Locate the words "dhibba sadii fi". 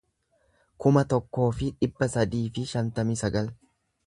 1.83-2.69